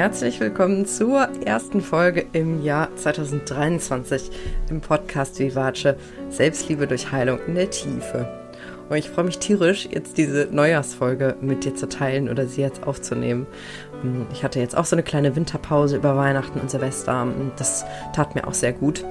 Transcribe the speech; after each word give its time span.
herzlich 0.00 0.40
willkommen 0.40 0.86
zur 0.86 1.28
ersten 1.44 1.82
Folge 1.82 2.24
im 2.32 2.64
Jahr 2.64 2.88
2023 2.96 4.30
im 4.70 4.80
Podcast 4.80 5.38
Vivace 5.38 5.94
Selbstliebe 6.30 6.86
durch 6.86 7.12
Heilung 7.12 7.38
in 7.46 7.54
der 7.54 7.68
Tiefe. 7.68 8.26
Und 8.88 8.96
ich 8.96 9.10
freue 9.10 9.26
mich 9.26 9.40
tierisch, 9.40 9.86
jetzt 9.90 10.16
diese 10.16 10.48
Neujahrsfolge 10.50 11.36
mit 11.42 11.66
dir 11.66 11.74
zu 11.74 11.86
teilen 11.86 12.30
oder 12.30 12.46
sie 12.46 12.62
jetzt 12.62 12.86
aufzunehmen. 12.86 13.46
Ich 14.32 14.42
hatte 14.42 14.58
jetzt 14.58 14.74
auch 14.74 14.86
so 14.86 14.96
eine 14.96 15.02
kleine 15.02 15.36
Winterpause 15.36 15.98
über 15.98 16.16
Weihnachten 16.16 16.60
und 16.60 16.70
Silvester. 16.70 17.28
Das 17.58 17.84
tat 18.14 18.34
mir 18.34 18.48
auch 18.48 18.54
sehr 18.54 18.72
gut. 18.72 19.04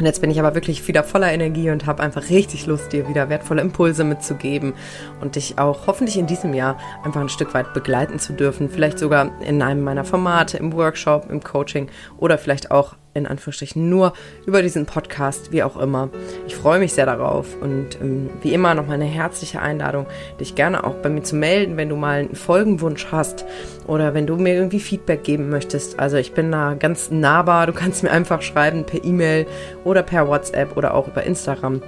Und 0.00 0.06
jetzt 0.06 0.22
bin 0.22 0.30
ich 0.30 0.40
aber 0.40 0.54
wirklich 0.54 0.88
wieder 0.88 1.04
voller 1.04 1.30
Energie 1.30 1.70
und 1.70 1.84
habe 1.84 2.02
einfach 2.02 2.30
richtig 2.30 2.64
Lust, 2.64 2.90
dir 2.94 3.06
wieder 3.06 3.28
wertvolle 3.28 3.60
Impulse 3.60 4.02
mitzugeben 4.02 4.72
und 5.20 5.36
dich 5.36 5.58
auch 5.58 5.86
hoffentlich 5.86 6.16
in 6.16 6.26
diesem 6.26 6.54
Jahr 6.54 6.78
einfach 7.04 7.20
ein 7.20 7.28
Stück 7.28 7.52
weit 7.52 7.74
begleiten 7.74 8.18
zu 8.18 8.32
dürfen. 8.32 8.70
Vielleicht 8.70 8.98
sogar 8.98 9.30
in 9.42 9.60
einem 9.60 9.84
meiner 9.84 10.06
Formate, 10.06 10.56
im 10.56 10.72
Workshop, 10.72 11.30
im 11.30 11.44
Coaching 11.44 11.90
oder 12.16 12.38
vielleicht 12.38 12.70
auch 12.70 12.96
in 13.14 13.26
Anführungsstrichen 13.26 13.88
nur 13.88 14.12
über 14.46 14.62
diesen 14.62 14.86
Podcast, 14.86 15.52
wie 15.52 15.62
auch 15.62 15.76
immer. 15.76 16.10
Ich 16.46 16.56
freue 16.56 16.78
mich 16.78 16.92
sehr 16.92 17.06
darauf 17.06 17.60
und 17.60 18.00
ähm, 18.00 18.30
wie 18.42 18.54
immer 18.54 18.74
noch 18.74 18.86
mal 18.86 18.94
eine 18.94 19.04
herzliche 19.04 19.60
Einladung, 19.60 20.06
dich 20.38 20.54
gerne 20.54 20.84
auch 20.84 20.94
bei 20.94 21.08
mir 21.08 21.22
zu 21.22 21.36
melden, 21.36 21.76
wenn 21.76 21.88
du 21.88 21.96
mal 21.96 22.20
einen 22.20 22.34
Folgenwunsch 22.34 23.08
hast 23.10 23.44
oder 23.86 24.14
wenn 24.14 24.26
du 24.26 24.36
mir 24.36 24.54
irgendwie 24.54 24.80
Feedback 24.80 25.24
geben 25.24 25.48
möchtest. 25.48 25.98
Also 25.98 26.16
ich 26.16 26.32
bin 26.32 26.52
da 26.52 26.74
ganz 26.74 27.10
nahbar, 27.10 27.66
du 27.66 27.72
kannst 27.72 28.02
mir 28.02 28.10
einfach 28.10 28.42
schreiben 28.42 28.84
per 28.84 29.04
E-Mail 29.04 29.46
oder 29.84 30.02
per 30.02 30.28
WhatsApp 30.28 30.76
oder 30.76 30.94
auch 30.94 31.08
über 31.08 31.24
Instagram. 31.24 31.82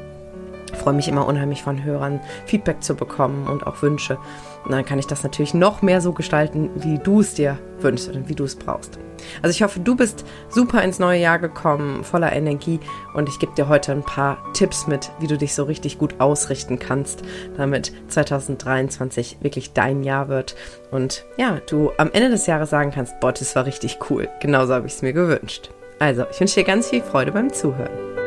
Ich 0.72 0.78
freue 0.78 0.94
mich 0.94 1.08
immer 1.08 1.26
unheimlich 1.26 1.62
von 1.62 1.84
Hörern 1.84 2.20
Feedback 2.46 2.82
zu 2.82 2.94
bekommen 2.94 3.46
und 3.46 3.66
auch 3.66 3.82
Wünsche. 3.82 4.18
Und 4.64 4.72
dann 4.72 4.84
kann 4.84 4.98
ich 4.98 5.06
das 5.06 5.22
natürlich 5.22 5.54
noch 5.54 5.82
mehr 5.82 6.00
so 6.00 6.12
gestalten, 6.12 6.70
wie 6.76 6.98
du 6.98 7.20
es 7.20 7.34
dir 7.34 7.58
wünschst 7.80 8.08
oder 8.08 8.28
wie 8.28 8.34
du 8.34 8.44
es 8.44 8.56
brauchst. 8.56 8.98
Also 9.42 9.54
ich 9.54 9.62
hoffe, 9.62 9.80
du 9.80 9.96
bist 9.96 10.24
super 10.48 10.82
ins 10.82 10.98
neue 10.98 11.20
Jahr 11.20 11.38
gekommen, 11.38 12.04
voller 12.04 12.32
Energie 12.32 12.80
und 13.14 13.28
ich 13.28 13.38
gebe 13.38 13.54
dir 13.54 13.68
heute 13.68 13.92
ein 13.92 14.02
paar 14.02 14.38
Tipps 14.52 14.86
mit, 14.86 15.10
wie 15.20 15.26
du 15.26 15.36
dich 15.36 15.54
so 15.54 15.64
richtig 15.64 15.98
gut 15.98 16.16
ausrichten 16.18 16.78
kannst, 16.78 17.22
damit 17.56 17.92
2023 18.08 19.38
wirklich 19.40 19.72
dein 19.72 20.02
Jahr 20.02 20.28
wird 20.28 20.56
und 20.90 21.24
ja, 21.36 21.60
du 21.68 21.92
am 21.98 22.10
Ende 22.12 22.30
des 22.30 22.46
Jahres 22.46 22.70
sagen 22.70 22.90
kannst, 22.92 23.18
boah, 23.20 23.32
das 23.32 23.54
war 23.54 23.66
richtig 23.66 23.98
cool. 24.10 24.28
Genauso 24.40 24.74
habe 24.74 24.86
ich 24.86 24.94
es 24.94 25.02
mir 25.02 25.12
gewünscht. 25.12 25.70
Also, 25.98 26.24
ich 26.30 26.40
wünsche 26.40 26.56
dir 26.56 26.64
ganz 26.64 26.88
viel 26.88 27.02
Freude 27.02 27.30
beim 27.30 27.52
Zuhören. 27.52 28.21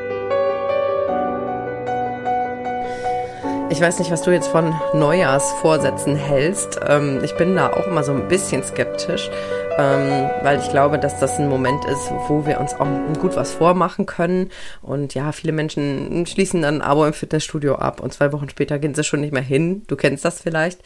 Ich 3.71 3.81
weiß 3.81 3.97
nicht, 3.99 4.11
was 4.11 4.21
du 4.21 4.31
jetzt 4.31 4.47
von 4.47 4.73
Neujahrsvorsätzen 4.93 6.15
hältst. 6.15 6.79
Ähm, 6.87 7.21
ich 7.23 7.35
bin 7.35 7.55
da 7.55 7.73
auch 7.73 7.87
immer 7.87 8.03
so 8.03 8.13
ein 8.13 8.27
bisschen 8.27 8.63
skeptisch, 8.63 9.29
ähm, 9.77 10.29
weil 10.43 10.59
ich 10.59 10.69
glaube, 10.69 10.99
dass 10.99 11.19
das 11.19 11.39
ein 11.39 11.49
Moment 11.49 11.83
ist, 11.85 12.11
wo 12.27 12.45
wir 12.45 12.59
uns 12.59 12.75
auch 12.75 12.87
gut 13.19 13.35
was 13.35 13.53
vormachen 13.53 14.05
können. 14.05 14.51
Und 14.83 15.15
ja, 15.15 15.31
viele 15.31 15.51
Menschen 15.51 16.25
schließen 16.27 16.61
dann 16.61 16.75
ein 16.75 16.81
Abo 16.83 17.05
im 17.05 17.13
Fitnessstudio 17.13 17.75
ab 17.75 18.01
und 18.01 18.13
zwei 18.13 18.31
Wochen 18.31 18.49
später 18.49 18.77
gehen 18.77 18.93
sie 18.93 19.03
schon 19.03 19.21
nicht 19.21 19.33
mehr 19.33 19.41
hin. 19.41 19.81
Du 19.87 19.95
kennst 19.95 20.23
das 20.23 20.41
vielleicht. 20.41 20.79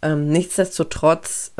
Ähm, 0.00 0.28
nichtsdestotrotz 0.28 1.52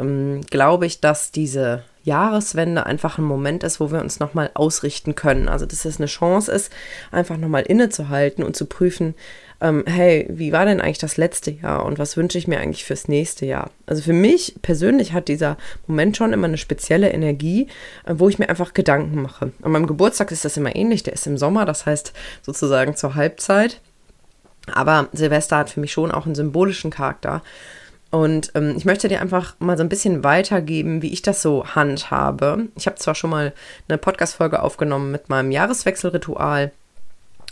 glaube 0.51 0.87
ich, 0.87 1.01
dass 1.01 1.33
diese 1.33 1.83
Jahreswende 2.11 2.87
einfach 2.87 3.19
ein 3.19 3.25
Moment 3.25 3.63
ist, 3.63 3.79
wo 3.79 3.93
wir 3.93 4.01
uns 4.01 4.19
nochmal 4.19 4.51
ausrichten 4.55 5.15
können. 5.15 5.49
Also, 5.49 5.65
dass 5.65 5.85
es 5.85 5.99
eine 5.99 6.07
Chance 6.07 6.51
ist, 6.51 6.73
einfach 7.13 7.37
nochmal 7.37 7.63
innezuhalten 7.63 8.43
und 8.43 8.57
zu 8.57 8.67
prüfen, 8.67 9.15
ähm, 9.61 9.85
hey, 9.87 10.27
wie 10.31 10.53
war 10.53 10.65
denn 10.65 10.81
eigentlich 10.81 10.99
das 10.99 11.17
letzte 11.17 11.51
Jahr 11.51 11.85
und 11.85 11.99
was 11.99 12.17
wünsche 12.17 12.39
ich 12.39 12.49
mir 12.49 12.59
eigentlich 12.59 12.85
fürs 12.85 13.09
nächste 13.09 13.47
Jahr? 13.47 13.71
Also 13.87 14.03
für 14.03 14.13
mich 14.13 14.55
persönlich 14.63 15.13
hat 15.13 15.29
dieser 15.29 15.59
Moment 15.87 16.17
schon 16.17 16.33
immer 16.33 16.47
eine 16.49 16.59
spezielle 16.59 17.11
Energie, 17.11 17.69
äh, 18.07 18.15
wo 18.17 18.29
ich 18.29 18.39
mir 18.39 18.49
einfach 18.49 18.73
Gedanken 18.73 19.23
mache. 19.23 19.53
An 19.63 19.73
meinem 19.73 19.87
Geburtstag 19.87 20.33
ist 20.33 20.45
das 20.45 20.57
immer 20.57 20.75
ähnlich, 20.75 21.03
der 21.03 21.13
ist 21.13 21.27
im 21.27 21.37
Sommer, 21.39 21.65
das 21.67 21.87
heißt 21.87 22.13
sozusagen 22.43 22.97
zur 22.97 23.15
Halbzeit. 23.15 23.81
Aber 24.73 25.09
Silvester 25.13 25.59
hat 25.59 25.71
für 25.71 25.81
mich 25.81 25.93
schon 25.93 26.11
auch 26.11 26.27
einen 26.27 26.35
symbolischen 26.35 26.91
Charakter. 26.91 27.43
Und 28.11 28.51
ähm, 28.55 28.75
ich 28.77 28.85
möchte 28.85 29.09
dir 29.09 29.21
einfach 29.21 29.55
mal 29.61 29.77
so 29.77 29.85
ein 29.85 29.89
bisschen 29.89 30.25
weitergeben, 30.25 31.01
wie 31.01 31.13
ich 31.13 31.23
das 31.23 31.43
so 31.43 31.65
handhabe. 31.65 32.67
Ich 32.77 32.87
habe 32.87 32.97
zwar 32.97 33.15
schon 33.15 33.31
mal 33.31 33.53
eine 33.89 33.99
Podcast-Folge 33.99 34.63
aufgenommen 34.63 35.13
mit 35.13 35.29
meinem 35.29 35.53
Jahreswechselritual. 35.53 36.73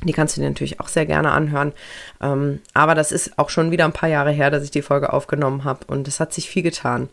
Die 0.02 0.12
kannst 0.12 0.36
du 0.36 0.40
dir 0.40 0.48
natürlich 0.48 0.80
auch 0.80 0.88
sehr 0.88 1.06
gerne 1.06 1.30
anhören. 1.30 1.72
Ähm, 2.20 2.60
aber 2.74 2.94
das 2.94 3.12
ist 3.12 3.38
auch 3.38 3.50
schon 3.50 3.70
wieder 3.70 3.84
ein 3.84 3.92
paar 3.92 4.08
Jahre 4.08 4.32
her, 4.32 4.50
dass 4.50 4.64
ich 4.64 4.70
die 4.70 4.82
Folge 4.82 5.12
aufgenommen 5.12 5.64
habe 5.64 5.86
und 5.86 6.08
es 6.08 6.18
hat 6.18 6.32
sich 6.32 6.50
viel 6.50 6.62
getan. 6.62 7.08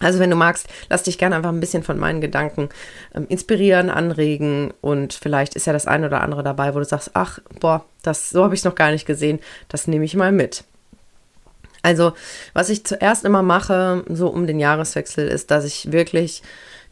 Also 0.00 0.18
wenn 0.18 0.30
du 0.30 0.36
magst, 0.36 0.66
lass 0.88 1.02
dich 1.02 1.18
gerne 1.18 1.36
einfach 1.36 1.50
ein 1.50 1.60
bisschen 1.60 1.82
von 1.82 1.98
meinen 1.98 2.22
Gedanken 2.22 2.70
ähm, 3.14 3.26
inspirieren, 3.28 3.90
anregen 3.90 4.72
und 4.80 5.12
vielleicht 5.12 5.56
ist 5.56 5.66
ja 5.66 5.74
das 5.74 5.86
eine 5.86 6.06
oder 6.06 6.22
andere 6.22 6.42
dabei, 6.42 6.74
wo 6.74 6.78
du 6.78 6.86
sagst, 6.86 7.10
ach, 7.14 7.38
boah, 7.60 7.84
das 8.02 8.30
so 8.30 8.44
habe 8.44 8.54
ich 8.54 8.60
es 8.60 8.64
noch 8.64 8.74
gar 8.74 8.90
nicht 8.90 9.06
gesehen, 9.06 9.40
das 9.68 9.86
nehme 9.86 10.06
ich 10.06 10.16
mal 10.16 10.32
mit. 10.32 10.64
Also, 11.82 12.12
was 12.52 12.68
ich 12.68 12.84
zuerst 12.84 13.24
immer 13.24 13.42
mache, 13.42 14.04
so 14.08 14.28
um 14.28 14.46
den 14.46 14.60
Jahreswechsel, 14.60 15.26
ist, 15.28 15.50
dass 15.50 15.64
ich 15.64 15.92
wirklich 15.92 16.42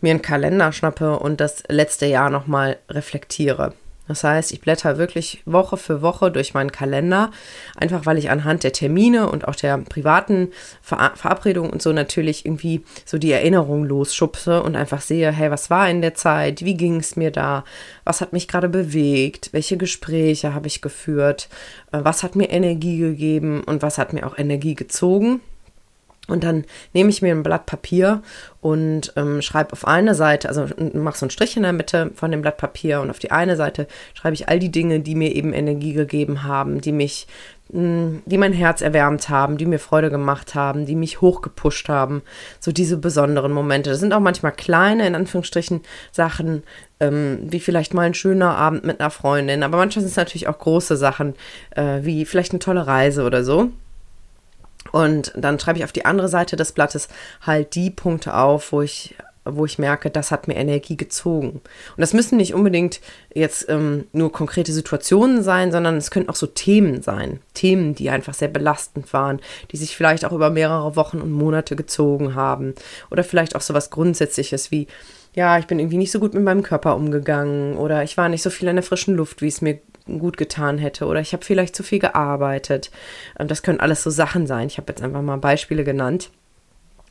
mir 0.00 0.10
einen 0.10 0.22
Kalender 0.22 0.72
schnappe 0.72 1.18
und 1.18 1.40
das 1.40 1.62
letzte 1.68 2.06
Jahr 2.06 2.30
nochmal 2.30 2.78
reflektiere. 2.88 3.74
Das 4.08 4.24
heißt, 4.24 4.52
ich 4.52 4.60
blätter 4.60 4.98
wirklich 4.98 5.42
Woche 5.44 5.76
für 5.76 6.02
Woche 6.02 6.30
durch 6.30 6.54
meinen 6.54 6.72
Kalender, 6.72 7.30
einfach 7.76 8.06
weil 8.06 8.18
ich 8.18 8.30
anhand 8.30 8.64
der 8.64 8.72
Termine 8.72 9.30
und 9.30 9.46
auch 9.46 9.54
der 9.54 9.78
privaten 9.78 10.48
Ver 10.82 11.12
Verabredungen 11.14 11.70
und 11.70 11.82
so 11.82 11.92
natürlich 11.92 12.44
irgendwie 12.44 12.82
so 13.04 13.18
die 13.18 13.30
Erinnerung 13.30 13.84
losschubse 13.84 14.62
und 14.62 14.74
einfach 14.74 15.00
sehe, 15.00 15.30
hey, 15.30 15.50
was 15.50 15.70
war 15.70 15.88
in 15.88 16.02
der 16.02 16.14
Zeit, 16.14 16.64
wie 16.64 16.74
ging 16.74 16.96
es 16.96 17.14
mir 17.16 17.30
da, 17.30 17.64
was 18.04 18.20
hat 18.20 18.32
mich 18.32 18.48
gerade 18.48 18.68
bewegt, 18.68 19.50
welche 19.52 19.76
Gespräche 19.76 20.54
habe 20.54 20.66
ich 20.66 20.80
geführt, 20.80 21.48
äh, 21.92 22.00
was 22.02 22.22
hat 22.22 22.34
mir 22.34 22.50
Energie 22.50 22.98
gegeben 22.98 23.62
und 23.64 23.82
was 23.82 23.98
hat 23.98 24.12
mir 24.12 24.26
auch 24.26 24.38
Energie 24.38 24.74
gezogen. 24.74 25.40
Und 26.28 26.44
dann 26.44 26.64
nehme 26.92 27.10
ich 27.10 27.22
mir 27.22 27.34
ein 27.34 27.42
Blatt 27.42 27.66
Papier 27.66 28.22
und 28.60 29.14
ähm, 29.16 29.40
schreibe 29.40 29.72
auf 29.72 29.86
eine 29.86 30.14
Seite, 30.14 30.48
also 30.48 30.66
mache 30.92 31.16
so 31.16 31.24
einen 31.24 31.30
Strich 31.30 31.56
in 31.56 31.62
der 31.62 31.72
Mitte 31.72 32.10
von 32.14 32.30
dem 32.30 32.42
Blatt 32.42 32.58
Papier 32.58 33.00
und 33.00 33.10
auf 33.10 33.18
die 33.18 33.30
eine 33.30 33.56
Seite 33.56 33.88
schreibe 34.14 34.34
ich 34.34 34.48
all 34.48 34.58
die 34.58 34.70
Dinge, 34.70 35.00
die 35.00 35.14
mir 35.14 35.34
eben 35.34 35.54
Energie 35.54 35.94
gegeben 35.94 36.42
haben, 36.42 36.82
die 36.82 36.92
mich, 36.92 37.26
mh, 37.70 38.20
die 38.26 38.36
mein 38.36 38.52
Herz 38.52 38.82
erwärmt 38.82 39.30
haben, 39.30 39.56
die 39.56 39.64
mir 39.64 39.78
Freude 39.78 40.10
gemacht 40.10 40.54
haben, 40.54 40.84
die 40.84 40.96
mich 40.96 41.22
hochgepusht 41.22 41.88
haben. 41.88 42.20
So 42.60 42.72
diese 42.72 42.98
besonderen 42.98 43.52
Momente. 43.52 43.88
Das 43.88 44.00
sind 44.00 44.12
auch 44.12 44.20
manchmal 44.20 44.52
kleine, 44.52 45.06
in 45.06 45.14
Anführungsstrichen, 45.14 45.80
Sachen, 46.12 46.62
ähm, 47.00 47.38
wie 47.44 47.60
vielleicht 47.60 47.94
mal 47.94 48.02
ein 48.02 48.14
schöner 48.14 48.54
Abend 48.54 48.84
mit 48.84 49.00
einer 49.00 49.10
Freundin. 49.10 49.62
Aber 49.62 49.78
manchmal 49.78 50.02
sind 50.02 50.10
es 50.10 50.16
natürlich 50.16 50.48
auch 50.48 50.58
große 50.58 50.98
Sachen, 50.98 51.36
äh, 51.70 52.00
wie 52.02 52.26
vielleicht 52.26 52.52
eine 52.52 52.58
tolle 52.58 52.86
Reise 52.86 53.24
oder 53.24 53.44
so. 53.44 53.70
Und 54.92 55.32
dann 55.36 55.58
schreibe 55.58 55.78
ich 55.78 55.84
auf 55.84 55.92
die 55.92 56.04
andere 56.04 56.28
Seite 56.28 56.56
des 56.56 56.72
Blattes 56.72 57.08
halt 57.42 57.74
die 57.74 57.90
Punkte 57.90 58.34
auf, 58.34 58.72
wo 58.72 58.82
ich 58.82 59.14
wo 59.50 59.64
ich 59.64 59.78
merke, 59.78 60.10
das 60.10 60.30
hat 60.30 60.48
mir 60.48 60.56
Energie 60.56 60.96
gezogen. 60.96 61.50
Und 61.50 62.00
das 62.00 62.12
müssen 62.12 62.36
nicht 62.36 62.54
unbedingt 62.54 63.00
jetzt 63.34 63.68
ähm, 63.68 64.04
nur 64.12 64.32
konkrete 64.32 64.72
Situationen 64.72 65.42
sein, 65.42 65.72
sondern 65.72 65.96
es 65.96 66.10
können 66.10 66.28
auch 66.28 66.34
so 66.34 66.46
Themen 66.46 67.02
sein. 67.02 67.40
Themen, 67.54 67.94
die 67.94 68.10
einfach 68.10 68.34
sehr 68.34 68.48
belastend 68.48 69.12
waren, 69.12 69.40
die 69.72 69.76
sich 69.76 69.96
vielleicht 69.96 70.24
auch 70.24 70.32
über 70.32 70.50
mehrere 70.50 70.96
Wochen 70.96 71.20
und 71.20 71.32
Monate 71.32 71.76
gezogen 71.76 72.34
haben. 72.34 72.74
Oder 73.10 73.24
vielleicht 73.24 73.56
auch 73.56 73.62
so 73.62 73.74
was 73.74 73.90
Grundsätzliches 73.90 74.70
wie, 74.70 74.86
ja, 75.34 75.58
ich 75.58 75.66
bin 75.66 75.78
irgendwie 75.78 75.98
nicht 75.98 76.12
so 76.12 76.20
gut 76.20 76.34
mit 76.34 76.42
meinem 76.42 76.62
Körper 76.62 76.96
umgegangen 76.96 77.76
oder 77.76 78.02
ich 78.02 78.16
war 78.16 78.28
nicht 78.28 78.42
so 78.42 78.50
viel 78.50 78.68
in 78.68 78.76
der 78.76 78.82
frischen 78.82 79.14
Luft, 79.14 79.42
wie 79.42 79.48
es 79.48 79.60
mir 79.60 79.78
gut 80.08 80.36
getan 80.36 80.78
hätte 80.78 81.06
oder 81.06 81.20
ich 81.20 81.32
habe 81.32 81.44
vielleicht 81.44 81.76
zu 81.76 81.82
viel 81.82 81.98
gearbeitet. 81.98 82.90
Und 83.38 83.50
das 83.50 83.62
können 83.62 83.80
alles 83.80 84.02
so 84.02 84.10
Sachen 84.10 84.46
sein. 84.46 84.68
Ich 84.68 84.78
habe 84.78 84.90
jetzt 84.90 85.02
einfach 85.02 85.22
mal 85.22 85.36
Beispiele 85.36 85.84
genannt. 85.84 86.30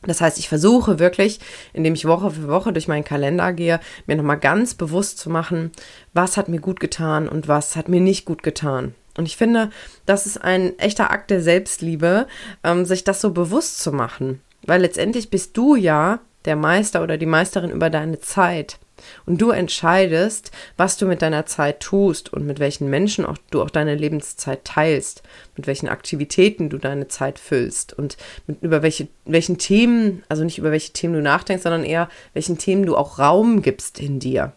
Das 0.02 0.20
heißt, 0.20 0.38
ich 0.38 0.48
versuche 0.48 0.98
wirklich, 0.98 1.40
indem 1.72 1.94
ich 1.94 2.06
Woche 2.06 2.30
für 2.30 2.48
Woche 2.48 2.72
durch 2.72 2.88
meinen 2.88 3.04
Kalender 3.04 3.52
gehe, 3.52 3.80
mir 4.06 4.16
nochmal 4.16 4.38
ganz 4.38 4.74
bewusst 4.74 5.18
zu 5.18 5.28
machen, 5.28 5.72
was 6.12 6.36
hat 6.36 6.48
mir 6.48 6.60
gut 6.60 6.80
getan 6.80 7.28
und 7.28 7.48
was 7.48 7.74
hat 7.76 7.88
mir 7.88 8.00
nicht 8.00 8.24
gut 8.24 8.42
getan. 8.42 8.94
Und 9.16 9.26
ich 9.26 9.36
finde, 9.36 9.70
das 10.06 10.26
ist 10.26 10.38
ein 10.38 10.78
echter 10.78 11.10
Akt 11.10 11.30
der 11.30 11.42
Selbstliebe, 11.42 12.28
ähm, 12.62 12.84
sich 12.84 13.02
das 13.02 13.20
so 13.20 13.32
bewusst 13.32 13.80
zu 13.80 13.90
machen. 13.90 14.40
Weil 14.62 14.82
letztendlich 14.82 15.30
bist 15.30 15.56
du 15.56 15.74
ja 15.74 16.20
der 16.44 16.54
Meister 16.54 17.02
oder 17.02 17.18
die 17.18 17.26
Meisterin 17.26 17.70
über 17.70 17.90
deine 17.90 18.20
Zeit. 18.20 18.78
Und 19.26 19.40
du 19.40 19.50
entscheidest, 19.50 20.50
was 20.76 20.96
du 20.96 21.06
mit 21.06 21.22
deiner 21.22 21.46
Zeit 21.46 21.80
tust 21.80 22.32
und 22.32 22.46
mit 22.46 22.58
welchen 22.58 22.90
Menschen 22.90 23.24
auch 23.24 23.38
du 23.50 23.62
auch 23.62 23.70
deine 23.70 23.94
Lebenszeit 23.94 24.64
teilst, 24.64 25.22
mit 25.56 25.66
welchen 25.66 25.88
Aktivitäten 25.88 26.70
du 26.70 26.78
deine 26.78 27.08
Zeit 27.08 27.38
füllst 27.38 27.92
und 27.92 28.16
mit, 28.46 28.62
über 28.62 28.82
welche, 28.82 29.08
welchen 29.24 29.58
Themen, 29.58 30.22
also 30.28 30.44
nicht 30.44 30.58
über 30.58 30.72
welche 30.72 30.92
Themen 30.92 31.14
du 31.14 31.22
nachdenkst, 31.22 31.62
sondern 31.62 31.84
eher 31.84 32.08
welchen 32.34 32.58
Themen 32.58 32.86
du 32.86 32.96
auch 32.96 33.18
Raum 33.18 33.62
gibst 33.62 33.98
in 34.00 34.18
dir. 34.18 34.52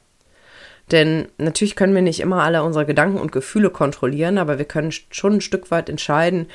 Denn 0.92 1.28
natürlich 1.38 1.76
können 1.76 1.96
wir 1.96 2.02
nicht 2.02 2.20
immer 2.20 2.44
alle 2.44 2.64
unsere 2.64 2.86
Gedanken 2.86 3.20
und 3.20 3.32
Gefühle 3.32 3.70
kontrollieren, 3.70 4.38
aber 4.38 4.58
wir 4.58 4.66
können 4.66 4.92
schon 4.92 5.36
ein 5.36 5.42
Stück 5.42 5.72
weit 5.72 5.90
entscheiden, 5.90 6.48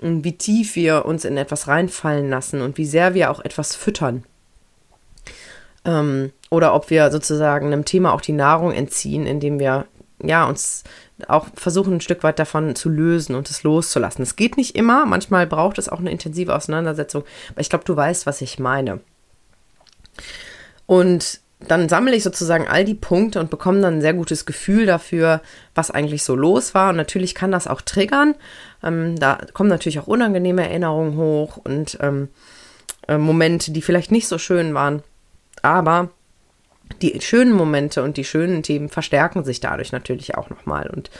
wie 0.00 0.36
tief 0.36 0.74
wir 0.74 1.04
uns 1.04 1.24
in 1.24 1.36
etwas 1.36 1.68
reinfallen 1.68 2.28
lassen 2.28 2.60
und 2.60 2.76
wie 2.76 2.86
sehr 2.86 3.14
wir 3.14 3.30
auch 3.30 3.40
etwas 3.40 3.76
füttern. 3.76 4.24
Ähm, 5.84 6.32
oder 6.54 6.74
ob 6.74 6.88
wir 6.88 7.10
sozusagen 7.10 7.66
einem 7.66 7.84
Thema 7.84 8.12
auch 8.12 8.20
die 8.20 8.32
Nahrung 8.32 8.72
entziehen, 8.72 9.26
indem 9.26 9.58
wir 9.58 9.86
ja 10.22 10.46
uns 10.46 10.84
auch 11.28 11.46
versuchen, 11.54 11.94
ein 11.94 12.00
Stück 12.00 12.22
weit 12.22 12.38
davon 12.38 12.74
zu 12.74 12.88
lösen 12.88 13.34
und 13.34 13.50
es 13.50 13.62
loszulassen. 13.62 14.22
Es 14.22 14.36
geht 14.36 14.56
nicht 14.56 14.76
immer, 14.76 15.04
manchmal 15.04 15.46
braucht 15.46 15.78
es 15.78 15.88
auch 15.88 15.98
eine 15.98 16.10
intensive 16.10 16.54
Auseinandersetzung, 16.54 17.24
aber 17.50 17.60
ich 17.60 17.68
glaube, 17.68 17.84
du 17.84 17.96
weißt, 17.96 18.24
was 18.26 18.40
ich 18.40 18.58
meine. 18.58 19.00
Und 20.86 21.40
dann 21.60 21.88
sammle 21.88 22.14
ich 22.14 22.22
sozusagen 22.22 22.68
all 22.68 22.84
die 22.84 22.94
Punkte 22.94 23.40
und 23.40 23.50
bekomme 23.50 23.80
dann 23.80 23.94
ein 23.94 24.00
sehr 24.00 24.14
gutes 24.14 24.44
Gefühl 24.44 24.86
dafür, 24.86 25.40
was 25.74 25.90
eigentlich 25.90 26.22
so 26.22 26.36
los 26.36 26.74
war. 26.74 26.90
Und 26.90 26.96
natürlich 26.96 27.34
kann 27.34 27.52
das 27.52 27.66
auch 27.66 27.80
triggern. 27.80 28.34
Ähm, 28.82 29.18
da 29.18 29.38
kommen 29.54 29.70
natürlich 29.70 29.98
auch 29.98 30.06
unangenehme 30.06 30.62
Erinnerungen 30.62 31.16
hoch 31.16 31.56
und 31.56 31.96
ähm, 32.00 32.28
äh, 33.08 33.16
Momente, 33.16 33.70
die 33.70 33.80
vielleicht 33.80 34.12
nicht 34.12 34.28
so 34.28 34.36
schön 34.36 34.74
waren. 34.74 35.02
Aber 35.62 36.10
die 37.02 37.20
schönen 37.20 37.52
Momente 37.52 38.02
und 38.02 38.16
die 38.16 38.24
schönen 38.24 38.62
Themen 38.62 38.88
verstärken 38.88 39.44
sich 39.44 39.60
dadurch 39.60 39.92
natürlich 39.92 40.36
auch 40.36 40.50
nochmal. 40.50 40.88
Und 40.88 41.10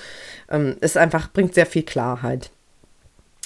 ähm, 0.50 0.76
es 0.81 0.96
einfach 0.96 1.32
bringt 1.32 1.55
sehr 1.55 1.66
viel 1.66 1.82
Klarheit. 1.82 2.50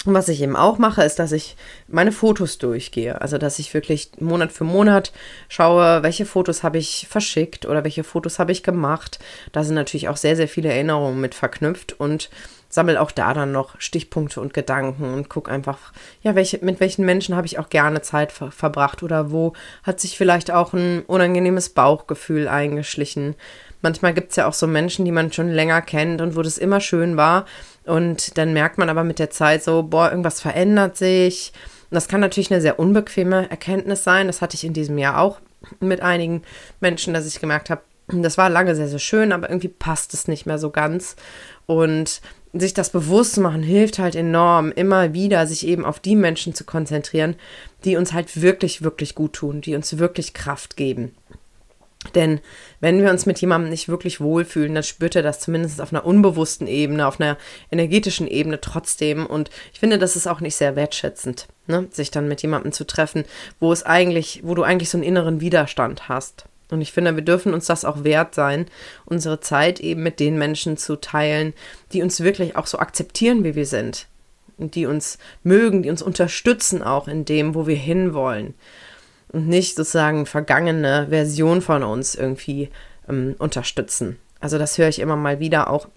Und 0.04 0.14
was 0.14 0.28
ich 0.28 0.40
eben 0.42 0.54
auch 0.54 0.78
mache, 0.78 1.02
ist, 1.02 1.18
dass 1.18 1.32
ich 1.32 1.56
meine 1.88 2.12
Fotos 2.12 2.58
durchgehe. 2.58 3.20
Also, 3.20 3.36
dass 3.36 3.58
ich 3.58 3.74
wirklich 3.74 4.12
Monat 4.20 4.52
für 4.52 4.64
Monat 4.64 5.12
schaue, 5.48 6.02
welche 6.04 6.24
Fotos 6.24 6.62
habe 6.62 6.78
ich 6.78 7.08
verschickt 7.10 7.66
oder 7.66 7.82
welche 7.82 8.04
Fotos 8.04 8.38
habe 8.38 8.52
ich 8.52 8.62
gemacht. 8.62 9.18
Da 9.50 9.64
sind 9.64 9.74
natürlich 9.74 10.08
auch 10.08 10.16
sehr, 10.16 10.36
sehr 10.36 10.48
viele 10.48 10.72
Erinnerungen 10.72 11.20
mit 11.20 11.34
verknüpft 11.34 11.98
und 11.98 12.30
sammle 12.68 13.00
auch 13.00 13.10
da 13.10 13.34
dann 13.34 13.50
noch 13.50 13.80
Stichpunkte 13.80 14.40
und 14.40 14.54
Gedanken 14.54 15.12
und 15.14 15.28
gucke 15.28 15.50
einfach, 15.50 15.92
ja, 16.22 16.34
welche, 16.34 16.64
mit 16.64 16.80
welchen 16.80 17.04
Menschen 17.04 17.34
habe 17.34 17.46
ich 17.46 17.58
auch 17.58 17.70
gerne 17.70 18.02
Zeit 18.02 18.30
ver 18.30 18.50
verbracht 18.50 19.02
oder 19.02 19.30
wo 19.30 19.54
hat 19.82 20.00
sich 20.00 20.16
vielleicht 20.16 20.50
auch 20.50 20.74
ein 20.74 21.02
unangenehmes 21.06 21.70
Bauchgefühl 21.70 22.46
eingeschlichen. 22.46 23.34
Manchmal 23.80 24.14
gibt 24.14 24.30
es 24.30 24.36
ja 24.36 24.46
auch 24.46 24.54
so 24.54 24.66
Menschen, 24.66 25.04
die 25.04 25.12
man 25.12 25.32
schon 25.32 25.48
länger 25.48 25.82
kennt 25.82 26.20
und 26.20 26.36
wo 26.36 26.42
das 26.42 26.58
immer 26.58 26.80
schön 26.80 27.16
war. 27.16 27.46
Und 27.84 28.36
dann 28.36 28.52
merkt 28.52 28.78
man 28.78 28.88
aber 28.88 29.04
mit 29.04 29.18
der 29.18 29.30
Zeit 29.30 29.62
so, 29.62 29.82
boah, 29.82 30.10
irgendwas 30.10 30.40
verändert 30.40 30.96
sich. 30.96 31.52
Und 31.90 31.94
das 31.94 32.08
kann 32.08 32.20
natürlich 32.20 32.50
eine 32.50 32.60
sehr 32.60 32.78
unbequeme 32.78 33.50
Erkenntnis 33.50 34.04
sein. 34.04 34.26
Das 34.26 34.42
hatte 34.42 34.56
ich 34.56 34.64
in 34.64 34.72
diesem 34.72 34.98
Jahr 34.98 35.18
auch 35.18 35.40
mit 35.80 36.00
einigen 36.00 36.42
Menschen, 36.80 37.14
dass 37.14 37.26
ich 37.26 37.40
gemerkt 37.40 37.70
habe, 37.70 37.82
das 38.08 38.38
war 38.38 38.48
lange 38.48 38.74
sehr, 38.74 38.88
sehr 38.88 38.98
schön, 38.98 39.32
aber 39.32 39.50
irgendwie 39.50 39.68
passt 39.68 40.14
es 40.14 40.28
nicht 40.28 40.46
mehr 40.46 40.58
so 40.58 40.70
ganz. 40.70 41.16
Und 41.66 42.20
sich 42.54 42.72
das 42.72 42.90
bewusst 42.90 43.34
zu 43.34 43.42
machen, 43.42 43.62
hilft 43.62 43.98
halt 43.98 44.14
enorm, 44.14 44.72
immer 44.72 45.12
wieder 45.12 45.46
sich 45.46 45.66
eben 45.66 45.84
auf 45.84 46.00
die 46.00 46.16
Menschen 46.16 46.54
zu 46.54 46.64
konzentrieren, 46.64 47.36
die 47.84 47.96
uns 47.96 48.12
halt 48.12 48.40
wirklich, 48.40 48.82
wirklich 48.82 49.14
gut 49.14 49.34
tun, 49.34 49.60
die 49.60 49.74
uns 49.74 49.98
wirklich 49.98 50.32
Kraft 50.32 50.76
geben. 50.76 51.14
Denn 52.14 52.40
wenn 52.80 53.02
wir 53.02 53.10
uns 53.10 53.26
mit 53.26 53.40
jemandem 53.40 53.70
nicht 53.70 53.88
wirklich 53.88 54.20
wohlfühlen, 54.20 54.74
dann 54.74 54.84
spürt 54.84 55.16
er 55.16 55.22
das 55.22 55.40
zumindest 55.40 55.80
auf 55.80 55.92
einer 55.92 56.06
unbewussten 56.06 56.68
Ebene, 56.68 57.06
auf 57.06 57.20
einer 57.20 57.36
energetischen 57.72 58.28
Ebene 58.28 58.60
trotzdem. 58.60 59.26
Und 59.26 59.50
ich 59.72 59.80
finde, 59.80 59.98
das 59.98 60.14
ist 60.14 60.28
auch 60.28 60.40
nicht 60.40 60.54
sehr 60.54 60.76
wertschätzend, 60.76 61.48
ne? 61.66 61.88
sich 61.90 62.10
dann 62.10 62.28
mit 62.28 62.40
jemandem 62.42 62.72
zu 62.72 62.86
treffen, 62.86 63.24
wo 63.58 63.72
es 63.72 63.84
eigentlich, 63.84 64.42
wo 64.44 64.54
du 64.54 64.62
eigentlich 64.62 64.90
so 64.90 64.96
einen 64.96 65.06
inneren 65.06 65.40
Widerstand 65.40 66.08
hast. 66.08 66.44
Und 66.70 66.82
ich 66.82 66.92
finde, 66.92 67.16
wir 67.16 67.24
dürfen 67.24 67.52
uns 67.52 67.66
das 67.66 67.84
auch 67.84 68.04
wert 68.04 68.34
sein, 68.34 68.66
unsere 69.04 69.40
Zeit 69.40 69.80
eben 69.80 70.02
mit 70.02 70.20
den 70.20 70.38
Menschen 70.38 70.76
zu 70.76 70.96
teilen, 70.96 71.52
die 71.92 72.02
uns 72.02 72.20
wirklich 72.20 72.56
auch 72.56 72.66
so 72.66 72.78
akzeptieren, 72.78 73.42
wie 73.42 73.54
wir 73.54 73.66
sind. 73.66 74.06
Und 74.56 74.74
die 74.74 74.86
uns 74.86 75.18
mögen, 75.42 75.82
die 75.82 75.90
uns 75.90 76.02
unterstützen 76.02 76.82
auch 76.82 77.08
in 77.08 77.24
dem, 77.24 77.54
wo 77.54 77.66
wir 77.66 77.76
hinwollen 77.76 78.54
und 79.32 79.48
nicht 79.48 79.76
sozusagen 79.76 80.26
vergangene 80.26 81.06
Version 81.10 81.60
von 81.60 81.82
uns 81.82 82.14
irgendwie 82.14 82.70
ähm, 83.08 83.34
unterstützen. 83.38 84.18
Also 84.40 84.58
das 84.58 84.78
höre 84.78 84.88
ich 84.88 85.00
immer 85.00 85.16
mal 85.16 85.40
wieder 85.40 85.70
auch 85.70 85.88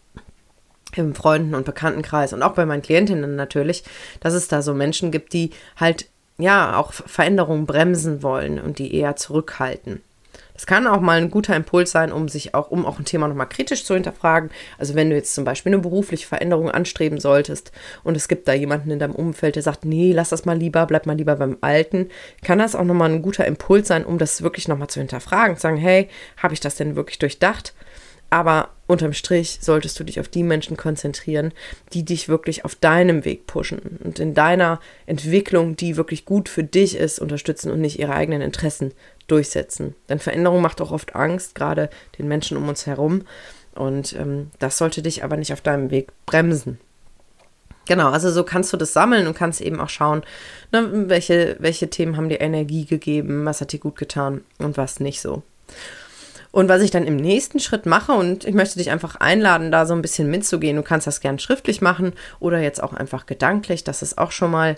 im 0.95 1.16
Freunden- 1.16 1.56
und 1.56 1.66
Bekanntenkreis 1.66 2.33
und 2.33 2.44
auch 2.44 2.54
bei 2.54 2.66
meinen 2.66 2.81
Klientinnen 2.81 3.36
natürlich, 3.36 3.83
dass 4.19 4.33
es 4.33 4.48
da 4.48 4.62
so 4.62 4.74
Menschen 4.74 5.12
gibt, 5.12 5.33
die 5.33 5.51
halt 5.78 6.07
ja 6.38 6.75
auch 6.78 6.92
Veränderungen 6.92 7.66
bremsen 7.66 8.24
wollen 8.24 8.60
und 8.60 8.80
die 8.80 8.94
eher 8.94 9.16
zurückhalten. 9.16 10.01
Es 10.54 10.66
kann 10.68 10.86
auch 10.86 11.00
mal 11.00 11.18
ein 11.18 11.31
guter 11.31 11.56
Impuls 11.56 11.92
sein, 11.92 12.12
um 12.12 12.30
sich 12.30 12.54
auch, 12.54 12.69
um 12.69 12.86
auch 12.86 13.00
ein 13.00 13.06
Thema 13.06 13.28
nochmal 13.28 13.50
kritisch 13.50 13.83
zu 13.83 13.95
hinterfragen. 13.95 14.51
Also 14.78 14.94
wenn 14.95 15.10
du 15.10 15.16
jetzt 15.16 15.33
zum 15.33 15.44
Beispiel 15.44 15.74
eine 15.74 15.81
berufliche 15.81 16.28
Veränderung 16.28 16.69
anstreben 16.69 17.19
solltest 17.19 17.72
und 18.04 18.16
es 18.16 18.28
gibt 18.28 18.48
da 18.48 18.54
jemanden 18.54 18.92
in 18.92 19.00
deinem 19.00 19.16
Umfeld, 19.16 19.56
der 19.56 19.63
sagt, 19.63 19.86
nee, 19.86 20.12
lass 20.13 20.30
das 20.30 20.45
mal 20.45 20.57
lieber, 20.57 20.86
bleib 20.86 21.06
mal 21.06 21.18
lieber 21.18 21.36
beim 21.36 21.57
Alten, 21.62 22.10
kann 22.44 22.60
das 22.60 22.75
auch 22.75 22.83
nochmal 22.83 23.10
ein 23.10 23.22
guter 23.24 23.45
Impuls 23.45 23.88
sein, 23.88 24.06
um 24.06 24.18
das 24.18 24.44
wirklich 24.44 24.68
nochmal 24.68 24.89
zu 24.89 25.00
hinterfragen, 25.00 25.56
zu 25.56 25.62
sagen, 25.63 25.78
hey, 25.78 26.10
habe 26.38 26.54
ich 26.54 26.60
das 26.60 26.75
denn 26.75 26.95
wirklich 26.95 27.18
durchdacht? 27.18 27.74
Aber 28.33 28.69
unterm 28.88 29.12
Strich 29.12 29.60
solltest 29.62 30.00
du 30.00 30.06
dich 30.06 30.18
auf 30.22 30.30
die 30.30 30.44
Menschen 30.44 30.78
konzentrieren, 30.78 31.51
die 31.92 32.06
dich 32.06 32.30
wirklich 32.30 32.63
auf 32.63 32.75
deinem 32.75 33.25
Weg 33.25 33.45
pushen 33.45 34.00
und 34.01 34.19
in 34.19 34.33
deiner 34.33 34.80
Entwicklung, 35.06 35.75
die 35.75 35.98
wirklich 35.98 36.24
gut 36.24 36.48
für 36.48 36.63
dich 36.63 36.95
ist, 36.95 37.19
unterstützen 37.19 37.72
und 37.72 37.81
nicht 37.81 38.00
ihre 38.00 38.13
eigenen 38.13 38.42
Interessen 38.42 38.94
durchsetzen. 39.31 39.95
Denn 40.10 40.19
Veränderung 40.19 40.62
macht 40.62 40.81
auch 40.81 40.92
oft 40.92 41.16
Angst, 41.16 41.56
gerade 41.56 41.89
den 42.18 42.28
Menschen 42.28 42.57
um 42.57 42.68
uns 42.68 42.86
herum. 42.86 43.24
Und 43.74 44.13
ähm, 44.13 44.51
das 44.60 44.78
sollte 44.78 45.01
dich 45.01 45.24
aber 45.24 45.38
nicht 45.38 45.54
auf 45.54 45.62
deinem 45.62 45.89
Weg 45.92 46.10
bremsen. 46.25 46.80
Genau, 47.88 48.10
also 48.10 48.30
so 48.31 48.44
kannst 48.44 48.72
du 48.72 48.78
das 48.78 48.94
sammeln 48.94 49.28
und 49.28 49.36
kannst 49.36 49.60
eben 49.60 49.80
auch 49.80 49.89
schauen, 49.89 50.24
ne, 50.72 51.10
welche, 51.10 51.56
welche 51.60 51.89
Themen 51.89 52.16
haben 52.16 52.30
dir 52.30 52.39
Energie 52.39 52.86
gegeben, 52.86 53.45
was 53.45 53.60
hat 53.60 53.72
dir 53.72 53.80
gut 53.80 53.95
getan 53.95 54.44
und 54.60 54.78
was 54.78 55.00
nicht 55.00 55.22
so. 55.22 55.42
Und 56.51 56.68
was 56.68 56.81
ich 56.81 56.92
dann 56.92 57.07
im 57.07 57.16
nächsten 57.16 57.60
Schritt 57.60 57.86
mache, 57.86 58.12
und 58.12 58.44
ich 58.44 58.54
möchte 58.54 58.78
dich 58.78 58.92
einfach 58.92 59.16
einladen, 59.16 59.72
da 59.72 59.86
so 59.86 59.94
ein 59.94 60.01
bisschen 60.01 60.30
mitzugehen. 60.30 60.75
Du 60.75 60.83
kannst 60.83 61.07
das 61.07 61.22
gern 61.22 61.39
schriftlich 61.39 61.81
machen 61.81 62.13
oder 62.39 62.60
jetzt 62.60 62.83
auch 62.83 62.94
einfach 62.94 63.25
gedanklich. 63.25 63.86
Das 63.86 64.01
ist 64.01 64.18
auch 64.18 64.31
schon 64.31 64.51
mal 64.51 64.78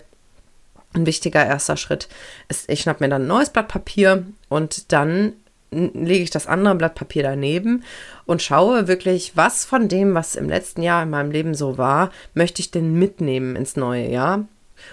ein 0.94 1.06
wichtiger 1.06 1.44
erster 1.44 1.76
Schritt 1.76 2.08
ist, 2.48 2.70
ich 2.70 2.80
schnapp 2.80 3.00
mir 3.00 3.08
dann 3.08 3.22
ein 3.22 3.28
neues 3.28 3.50
Blatt 3.50 3.68
Papier 3.68 4.24
und 4.48 4.92
dann 4.92 5.34
lege 5.70 6.22
ich 6.22 6.30
das 6.30 6.46
andere 6.46 6.76
Blatt 6.76 6.94
Papier 6.94 7.24
daneben 7.24 7.82
und 8.26 8.42
schaue 8.42 8.86
wirklich, 8.86 9.36
was 9.36 9.64
von 9.64 9.88
dem, 9.88 10.14
was 10.14 10.36
im 10.36 10.48
letzten 10.48 10.82
Jahr 10.82 11.02
in 11.02 11.10
meinem 11.10 11.30
Leben 11.30 11.54
so 11.54 11.78
war, 11.78 12.10
möchte 12.32 12.60
ich 12.60 12.70
denn 12.70 12.94
mitnehmen 12.94 13.56
ins 13.56 13.76
neue 13.76 14.08
Jahr? 14.08 14.46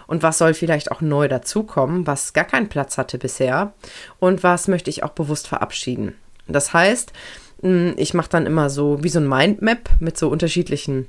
Und 0.08 0.24
was 0.24 0.38
soll 0.38 0.54
vielleicht 0.54 0.92
auch 0.92 1.02
neu 1.02 1.28
dazukommen, 1.28 2.08
was 2.08 2.34
gar 2.34 2.46
keinen 2.46 2.70
Platz 2.70 2.98
hatte 2.98 3.18
bisher? 3.18 3.74
Und 4.20 4.44
was 4.44 4.68
möchte 4.68 4.90
ich 4.90 5.04
auch 5.04 5.12
bewusst 5.12 5.48
verabschieden? 5.48 6.16
Das 6.48 6.74
heißt, 6.74 7.12
ich 7.98 8.14
mache 8.14 8.30
dann 8.30 8.46
immer 8.46 8.70
so 8.70 9.04
wie 9.04 9.10
so 9.10 9.20
ein 9.20 9.28
Mindmap 9.28 9.90
mit 10.00 10.18
so 10.18 10.30
unterschiedlichen 10.30 11.08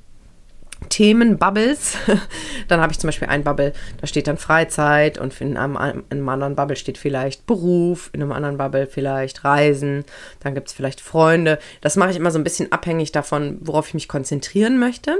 Themenbubbles. 0.89 1.97
dann 2.67 2.81
habe 2.81 2.91
ich 2.91 2.99
zum 2.99 3.07
Beispiel 3.07 3.27
ein 3.27 3.43
Bubble, 3.43 3.73
da 3.99 4.07
steht 4.07 4.27
dann 4.27 4.37
Freizeit 4.37 5.17
und 5.17 5.39
in 5.41 5.57
einem, 5.57 5.75
in 5.75 6.03
einem, 6.09 6.29
anderen 6.29 6.55
Bubble 6.55 6.75
steht 6.75 6.97
vielleicht 6.97 7.45
Beruf, 7.45 8.09
in 8.13 8.21
einem 8.21 8.31
anderen 8.31 8.57
Bubble 8.57 8.87
vielleicht 8.87 9.43
Reisen, 9.43 10.05
dann 10.41 10.55
gibt 10.55 10.67
es 10.67 10.73
vielleicht 10.73 11.01
Freunde. 11.01 11.59
Das 11.81 11.95
mache 11.95 12.11
ich 12.11 12.17
immer 12.17 12.31
so 12.31 12.39
ein 12.39 12.43
bisschen 12.43 12.71
abhängig 12.71 13.11
davon, 13.11 13.57
worauf 13.61 13.87
ich 13.87 13.93
mich 13.93 14.07
konzentrieren 14.07 14.79
möchte. 14.79 15.19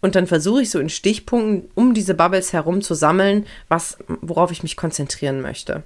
Und 0.00 0.14
dann 0.14 0.26
versuche 0.26 0.62
ich 0.62 0.70
so 0.70 0.78
in 0.78 0.88
Stichpunkten 0.88 1.68
um 1.74 1.94
diese 1.94 2.14
Bubbles 2.14 2.52
herum 2.52 2.82
zu 2.82 2.94
sammeln, 2.94 3.46
was, 3.68 3.98
worauf 4.20 4.50
ich 4.50 4.62
mich 4.62 4.76
konzentrieren 4.76 5.40
möchte. 5.40 5.82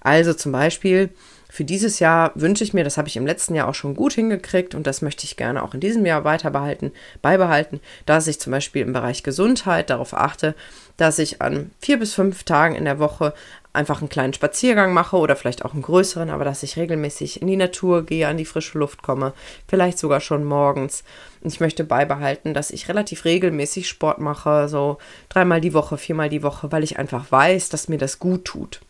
Also 0.00 0.34
zum 0.34 0.52
Beispiel, 0.52 1.10
für 1.52 1.64
dieses 1.64 1.98
Jahr 1.98 2.32
wünsche 2.34 2.64
ich 2.64 2.72
mir, 2.72 2.82
das 2.82 2.96
habe 2.96 3.08
ich 3.08 3.16
im 3.18 3.26
letzten 3.26 3.54
Jahr 3.54 3.68
auch 3.68 3.74
schon 3.74 3.94
gut 3.94 4.14
hingekriegt 4.14 4.74
und 4.74 4.86
das 4.86 5.02
möchte 5.02 5.26
ich 5.26 5.36
gerne 5.36 5.62
auch 5.62 5.74
in 5.74 5.80
diesem 5.80 6.06
Jahr 6.06 6.24
weiter 6.24 6.50
behalten, 6.50 6.92
beibehalten, 7.20 7.80
dass 8.06 8.26
ich 8.26 8.40
zum 8.40 8.52
Beispiel 8.52 8.80
im 8.80 8.94
Bereich 8.94 9.22
Gesundheit 9.22 9.90
darauf 9.90 10.14
achte, 10.14 10.54
dass 10.96 11.18
ich 11.18 11.42
an 11.42 11.70
vier 11.78 11.98
bis 11.98 12.14
fünf 12.14 12.44
Tagen 12.44 12.74
in 12.74 12.86
der 12.86 12.98
Woche 12.98 13.34
einfach 13.74 14.00
einen 14.00 14.08
kleinen 14.08 14.32
Spaziergang 14.32 14.94
mache 14.94 15.18
oder 15.18 15.36
vielleicht 15.36 15.62
auch 15.62 15.74
einen 15.74 15.82
größeren, 15.82 16.30
aber 16.30 16.46
dass 16.46 16.62
ich 16.62 16.78
regelmäßig 16.78 17.42
in 17.42 17.48
die 17.48 17.56
Natur 17.56 18.06
gehe, 18.06 18.28
an 18.28 18.38
die 18.38 18.46
frische 18.46 18.78
Luft 18.78 19.02
komme, 19.02 19.34
vielleicht 19.68 19.98
sogar 19.98 20.20
schon 20.20 20.44
morgens. 20.44 21.04
Und 21.42 21.52
ich 21.52 21.60
möchte 21.60 21.84
beibehalten, 21.84 22.54
dass 22.54 22.70
ich 22.70 22.88
relativ 22.88 23.26
regelmäßig 23.26 23.88
Sport 23.88 24.20
mache, 24.20 24.70
so 24.70 24.96
dreimal 25.28 25.60
die 25.60 25.74
Woche, 25.74 25.98
viermal 25.98 26.30
die 26.30 26.42
Woche, 26.42 26.72
weil 26.72 26.82
ich 26.82 26.98
einfach 26.98 27.30
weiß, 27.30 27.68
dass 27.68 27.90
mir 27.90 27.98
das 27.98 28.18
gut 28.18 28.46
tut. 28.46 28.80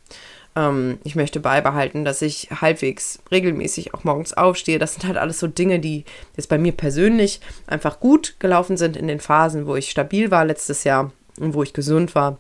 Ähm, 0.54 0.98
ich 1.04 1.14
möchte 1.14 1.40
beibehalten, 1.40 2.04
dass 2.04 2.22
ich 2.22 2.48
halbwegs 2.50 3.20
regelmäßig 3.30 3.94
auch 3.94 4.04
morgens 4.04 4.32
aufstehe. 4.32 4.78
Das 4.78 4.94
sind 4.94 5.04
halt 5.06 5.16
alles 5.16 5.38
so 5.38 5.46
Dinge, 5.46 5.80
die 5.80 6.04
jetzt 6.36 6.48
bei 6.48 6.58
mir 6.58 6.72
persönlich 6.72 7.40
einfach 7.66 8.00
gut 8.00 8.36
gelaufen 8.38 8.76
sind 8.76 8.96
in 8.96 9.08
den 9.08 9.20
Phasen, 9.20 9.66
wo 9.66 9.76
ich 9.76 9.90
stabil 9.90 10.30
war 10.30 10.44
letztes 10.44 10.84
Jahr 10.84 11.12
und 11.38 11.54
wo 11.54 11.62
ich 11.62 11.72
gesund 11.72 12.14
war 12.14 12.38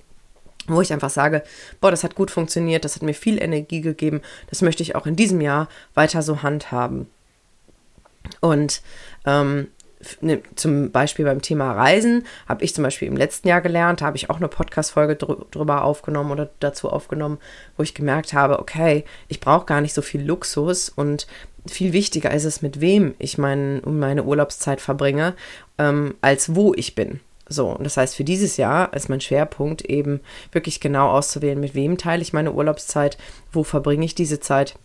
wo 0.68 0.80
ich 0.80 0.92
einfach 0.92 1.10
sage, 1.10 1.42
boah, 1.80 1.90
das 1.90 2.04
hat 2.04 2.14
gut 2.14 2.30
funktioniert, 2.30 2.84
das 2.84 2.94
hat 2.94 3.02
mir 3.02 3.14
viel 3.14 3.42
Energie 3.42 3.80
gegeben, 3.80 4.20
das 4.48 4.62
möchte 4.62 4.82
ich 4.82 4.94
auch 4.94 5.06
in 5.06 5.16
diesem 5.16 5.40
Jahr 5.40 5.68
weiter 5.94 6.22
so 6.22 6.42
handhaben. 6.42 7.08
Und 8.40 8.82
ähm, 9.26 9.68
ne, 10.20 10.42
zum 10.54 10.90
Beispiel 10.90 11.24
beim 11.24 11.42
Thema 11.42 11.72
Reisen 11.72 12.24
habe 12.48 12.64
ich 12.64 12.74
zum 12.74 12.84
Beispiel 12.84 13.08
im 13.08 13.16
letzten 13.16 13.48
Jahr 13.48 13.60
gelernt, 13.60 14.02
habe 14.02 14.16
ich 14.16 14.30
auch 14.30 14.36
eine 14.36 14.48
Podcast-Folge 14.48 15.16
dr 15.16 15.46
drüber 15.50 15.84
aufgenommen 15.84 16.30
oder 16.30 16.50
dazu 16.60 16.90
aufgenommen, 16.90 17.38
wo 17.76 17.82
ich 17.82 17.94
gemerkt 17.94 18.32
habe, 18.32 18.58
okay, 18.58 19.04
ich 19.28 19.40
brauche 19.40 19.66
gar 19.66 19.80
nicht 19.80 19.94
so 19.94 20.02
viel 20.02 20.22
Luxus 20.22 20.88
und 20.88 21.26
viel 21.66 21.92
wichtiger 21.92 22.32
ist 22.32 22.44
es, 22.44 22.62
mit 22.62 22.80
wem 22.80 23.14
ich 23.18 23.38
mein, 23.38 23.82
meine 23.84 24.24
Urlaubszeit 24.24 24.80
verbringe, 24.80 25.34
ähm, 25.78 26.14
als 26.20 26.54
wo 26.54 26.74
ich 26.74 26.94
bin. 26.94 27.20
So, 27.48 27.68
und 27.68 27.84
das 27.84 27.96
heißt, 27.96 28.16
für 28.16 28.24
dieses 28.24 28.56
Jahr 28.56 28.92
ist 28.94 29.08
mein 29.08 29.20
Schwerpunkt 29.20 29.82
eben 29.82 30.20
wirklich 30.52 30.80
genau 30.80 31.10
auszuwählen, 31.10 31.60
mit 31.60 31.74
wem 31.74 31.98
teile 31.98 32.22
ich 32.22 32.32
meine 32.32 32.52
Urlaubszeit, 32.52 33.18
wo 33.52 33.62
verbringe 33.62 34.04
ich 34.04 34.14
diese 34.14 34.40
Zeit 34.40 34.76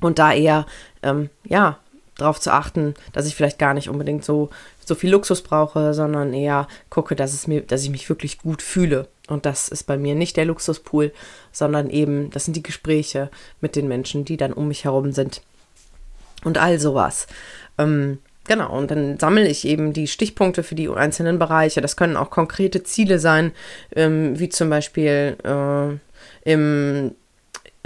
und 0.00 0.18
da 0.18 0.32
eher, 0.32 0.66
ähm, 1.02 1.30
ja, 1.44 1.78
darauf 2.18 2.38
zu 2.38 2.52
achten, 2.52 2.94
dass 3.12 3.26
ich 3.26 3.34
vielleicht 3.34 3.58
gar 3.58 3.72
nicht 3.72 3.88
unbedingt 3.88 4.24
so, 4.24 4.50
so 4.84 4.94
viel 4.94 5.10
Luxus 5.10 5.42
brauche, 5.42 5.94
sondern 5.94 6.34
eher 6.34 6.68
gucke, 6.90 7.16
dass 7.16 7.32
es 7.32 7.46
mir, 7.46 7.62
dass 7.62 7.82
ich 7.82 7.90
mich 7.90 8.08
wirklich 8.08 8.38
gut 8.38 8.60
fühle. 8.60 9.08
Und 9.28 9.46
das 9.46 9.68
ist 9.68 9.84
bei 9.84 9.96
mir 9.96 10.14
nicht 10.14 10.36
der 10.36 10.44
Luxuspool, 10.44 11.12
sondern 11.52 11.88
eben, 11.88 12.30
das 12.30 12.44
sind 12.44 12.56
die 12.56 12.62
Gespräche 12.62 13.30
mit 13.60 13.76
den 13.76 13.88
Menschen, 13.88 14.24
die 14.24 14.36
dann 14.36 14.52
um 14.52 14.68
mich 14.68 14.84
herum 14.84 15.12
sind. 15.12 15.42
Und 16.44 16.58
all 16.58 16.78
sowas. 16.78 17.26
Ähm, 17.78 18.18
Genau, 18.48 18.74
und 18.74 18.90
dann 18.90 19.18
sammle 19.18 19.46
ich 19.46 19.66
eben 19.66 19.92
die 19.92 20.06
Stichpunkte 20.06 20.62
für 20.62 20.74
die 20.74 20.88
einzelnen 20.88 21.38
Bereiche. 21.38 21.82
Das 21.82 21.98
können 21.98 22.16
auch 22.16 22.30
konkrete 22.30 22.82
Ziele 22.82 23.18
sein, 23.18 23.52
ähm, 23.94 24.38
wie 24.40 24.48
zum 24.48 24.70
Beispiel 24.70 25.36
äh, 25.44 26.50
im 26.50 27.14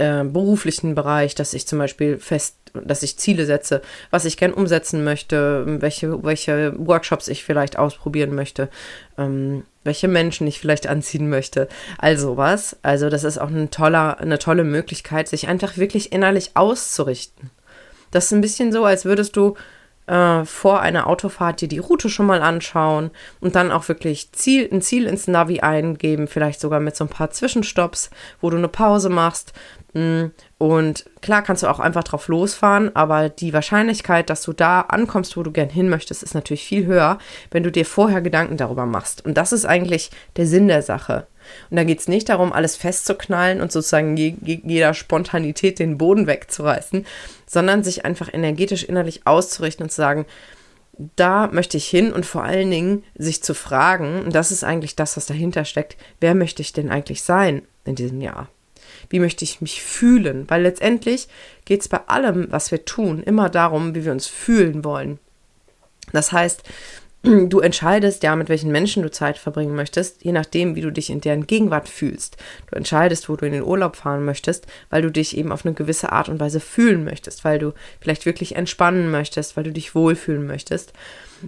äh, 0.03 0.23
beruflichen 0.25 0.95
Bereich, 0.95 1.35
dass 1.35 1.53
ich 1.53 1.65
zum 1.65 1.79
Beispiel 1.79 2.19
fest, 2.19 2.57
dass 2.73 3.03
ich 3.03 3.17
Ziele 3.17 3.45
setze, 3.45 3.81
was 4.09 4.25
ich 4.25 4.37
gern 4.37 4.53
umsetzen 4.53 5.03
möchte, 5.03 5.63
welche, 5.81 6.23
welche 6.23 6.73
Workshops 6.77 7.27
ich 7.27 7.43
vielleicht 7.43 7.77
ausprobieren 7.77 8.35
möchte, 8.35 8.69
ähm, 9.17 9.63
welche 9.83 10.07
Menschen 10.07 10.47
ich 10.47 10.59
vielleicht 10.59 10.87
anziehen 10.87 11.29
möchte, 11.29 11.67
also 11.97 12.37
was. 12.37 12.77
Also 12.81 13.09
das 13.09 13.23
ist 13.23 13.37
auch 13.37 13.49
ein 13.49 13.71
toller, 13.71 14.19
eine 14.19 14.39
tolle 14.39 14.63
Möglichkeit, 14.63 15.27
sich 15.27 15.47
einfach 15.47 15.77
wirklich 15.77 16.11
innerlich 16.11 16.51
auszurichten. 16.55 17.51
Das 18.11 18.25
ist 18.25 18.31
ein 18.33 18.41
bisschen 18.41 18.71
so, 18.71 18.85
als 18.85 19.05
würdest 19.05 19.35
du 19.35 19.55
äh, 20.07 20.45
vor 20.45 20.81
einer 20.81 21.07
Autofahrt 21.07 21.61
dir 21.61 21.67
die 21.67 21.79
Route 21.79 22.09
schon 22.09 22.25
mal 22.25 22.41
anschauen 22.41 23.11
und 23.39 23.55
dann 23.55 23.71
auch 23.71 23.87
wirklich 23.87 24.31
Ziel, 24.31 24.67
ein 24.71 24.81
Ziel 24.81 25.05
ins 25.05 25.27
Navi 25.27 25.61
eingeben, 25.61 26.27
vielleicht 26.27 26.59
sogar 26.59 26.79
mit 26.79 26.95
so 26.95 27.05
ein 27.05 27.09
paar 27.09 27.31
Zwischenstopps, 27.31 28.09
wo 28.41 28.49
du 28.49 28.57
eine 28.57 28.67
Pause 28.67 29.09
machst. 29.09 29.53
Mm, 29.93 30.25
und 30.63 31.03
klar 31.21 31.41
kannst 31.41 31.63
du 31.63 31.67
auch 31.67 31.81
einfach 31.81 32.05
drauf 32.05 32.29
losfahren, 32.29 32.95
aber 32.95 33.27
die 33.27 33.51
Wahrscheinlichkeit, 33.51 34.29
dass 34.29 34.43
du 34.43 34.53
da 34.53 34.79
ankommst, 34.79 35.35
wo 35.35 35.43
du 35.43 35.51
gern 35.51 35.67
hin 35.67 35.89
möchtest, 35.89 36.23
ist 36.23 36.35
natürlich 36.35 36.63
viel 36.63 36.85
höher, 36.85 37.17
wenn 37.51 37.63
du 37.63 37.69
dir 37.69 37.85
vorher 37.85 38.21
Gedanken 38.21 38.55
darüber 38.55 38.85
machst. 38.85 39.25
Und 39.25 39.35
das 39.35 39.51
ist 39.51 39.65
eigentlich 39.65 40.09
der 40.37 40.47
Sinn 40.47 40.69
der 40.69 40.81
Sache. 40.81 41.27
Und 41.69 41.75
da 41.75 41.83
geht 41.83 41.99
es 41.99 42.07
nicht 42.07 42.29
darum, 42.29 42.53
alles 42.53 42.77
festzuknallen 42.77 43.59
und 43.59 43.73
sozusagen 43.73 44.15
je, 44.15 44.35
je, 44.39 44.61
jeder 44.63 44.93
Spontanität 44.93 45.79
den 45.79 45.97
Boden 45.97 46.27
wegzureißen, 46.27 47.05
sondern 47.45 47.83
sich 47.83 48.05
einfach 48.05 48.33
energetisch 48.33 48.85
innerlich 48.85 49.27
auszurichten 49.27 49.83
und 49.83 49.89
zu 49.89 49.97
sagen, 49.97 50.25
da 51.17 51.47
möchte 51.47 51.75
ich 51.75 51.87
hin 51.87 52.13
und 52.13 52.25
vor 52.25 52.43
allen 52.45 52.71
Dingen 52.71 53.03
sich 53.17 53.43
zu 53.43 53.53
fragen, 53.53 54.21
und 54.23 54.33
das 54.33 54.53
ist 54.53 54.63
eigentlich 54.63 54.95
das, 54.95 55.17
was 55.17 55.25
dahinter 55.25 55.65
steckt, 55.65 55.97
wer 56.21 56.35
möchte 56.35 56.61
ich 56.61 56.71
denn 56.71 56.89
eigentlich 56.89 57.21
sein 57.21 57.63
in 57.83 57.95
diesem 57.95 58.21
Jahr? 58.21 58.47
Wie 59.09 59.19
möchte 59.19 59.43
ich 59.43 59.61
mich 59.61 59.81
fühlen? 59.81 60.45
Weil 60.47 60.63
letztendlich 60.63 61.27
geht 61.65 61.81
es 61.81 61.87
bei 61.87 61.99
allem, 62.07 62.47
was 62.49 62.71
wir 62.71 62.85
tun, 62.85 63.23
immer 63.23 63.49
darum, 63.49 63.95
wie 63.95 64.05
wir 64.05 64.11
uns 64.11 64.27
fühlen 64.27 64.83
wollen. 64.83 65.19
Das 66.11 66.31
heißt, 66.31 66.63
du 67.23 67.59
entscheidest 67.61 68.23
ja, 68.23 68.35
mit 68.35 68.49
welchen 68.49 68.71
Menschen 68.71 69.01
du 69.03 69.09
Zeit 69.09 69.37
verbringen 69.37 69.75
möchtest, 69.75 70.23
je 70.23 70.33
nachdem, 70.33 70.75
wie 70.75 70.81
du 70.81 70.91
dich 70.91 71.09
in 71.09 71.21
deren 71.21 71.47
Gegenwart 71.47 71.87
fühlst. 71.87 72.37
Du 72.69 72.75
entscheidest, 72.75 73.29
wo 73.29 73.35
du 73.35 73.45
in 73.45 73.53
den 73.53 73.63
Urlaub 73.63 73.95
fahren 73.95 74.25
möchtest, 74.25 74.67
weil 74.89 75.01
du 75.01 75.11
dich 75.11 75.37
eben 75.37 75.51
auf 75.51 75.65
eine 75.65 75.73
gewisse 75.73 76.11
Art 76.11 76.27
und 76.27 76.39
Weise 76.39 76.59
fühlen 76.59 77.05
möchtest, 77.05 77.45
weil 77.45 77.59
du 77.59 77.73
vielleicht 78.01 78.25
wirklich 78.25 78.55
entspannen 78.55 79.09
möchtest, 79.09 79.55
weil 79.55 79.63
du 79.63 79.71
dich 79.71 79.95
wohlfühlen 79.95 80.45
möchtest. 80.45 80.93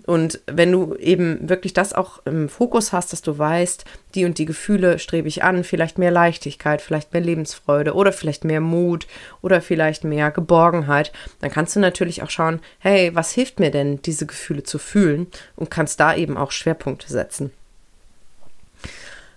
Und 0.06 0.42
wenn 0.48 0.72
du 0.72 0.96
eben 0.96 1.50
wirklich 1.50 1.74
das 1.74 1.94
auch 1.94 2.26
im 2.26 2.50
Fokus 2.50 2.92
hast, 2.92 3.14
dass 3.14 3.22
du 3.22 3.38
weißt, 3.38 3.86
die 4.14 4.26
und 4.26 4.38
die 4.38 4.46
Gefühle 4.46 5.00
strebe 5.00 5.28
ich 5.28 5.44
an, 5.44 5.64
vielleicht 5.64 5.98
mehr 5.98 6.12
Leichtigkeit, 6.12 6.82
vielleicht 6.82 7.14
mehr 7.14 7.22
Lebensfreude 7.22 7.94
oder 7.94 8.12
vielleicht 8.12 8.44
mehr 8.44 8.62
Mut 8.62 9.08
oder 9.42 9.62
vielleicht 9.62 10.04
mehr 10.04 10.32
Geborgenheit, 10.32 11.12
dann 11.42 11.52
kannst 11.52 11.76
du 11.76 11.80
natürlich 11.80 12.24
auch 12.24 12.30
schauen, 12.30 12.60
hey, 12.80 13.14
was 13.14 13.32
hilft 13.32 13.60
mir 13.60 13.72
denn, 13.72 14.02
diese 14.02 14.26
Gefühle 14.26 14.64
zu 14.64 14.80
fühlen 14.80 15.28
und 15.56 15.72
kannst 15.72 16.00
da 16.00 16.16
eben 16.16 16.38
auch 16.38 16.52
Schwerpunkte 16.52 17.08
setzen. 17.08 17.52